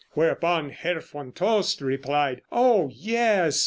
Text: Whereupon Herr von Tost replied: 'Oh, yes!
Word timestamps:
Whereupon 0.13 0.71
Herr 0.71 0.99
von 0.99 1.31
Tost 1.31 1.79
replied: 1.79 2.41
'Oh, 2.51 2.89
yes! 2.91 3.59